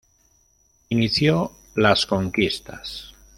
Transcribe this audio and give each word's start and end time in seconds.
Inició 0.89 1.51
las 1.75 2.07
conquistas. 2.07 3.13